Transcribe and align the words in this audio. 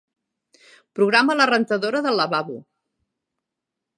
Programa 0.99 1.35
la 1.41 1.47
rentadora 1.51 2.01
del 2.07 2.19
lavabo. 2.21 2.57